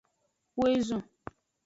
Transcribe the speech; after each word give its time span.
Woezon. 0.57 1.01